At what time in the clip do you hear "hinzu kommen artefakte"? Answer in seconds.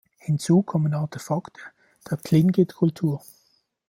0.17-1.61